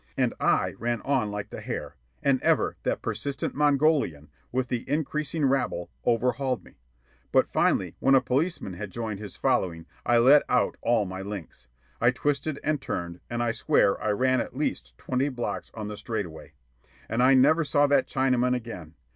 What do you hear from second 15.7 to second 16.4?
on the straight